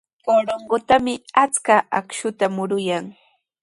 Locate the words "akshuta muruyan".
1.99-3.05